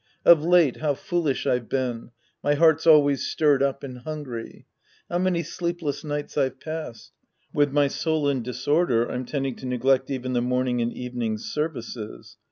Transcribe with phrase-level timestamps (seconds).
[0.25, 2.09] Of late, how foolish I've been;
[2.43, 4.65] my heart's always stirred up and hungiy.
[5.11, 7.11] How many sleepless nights I've passed!
[7.53, 12.37] With my soul in disorder, I'm tending to neglect even the morning and evening services.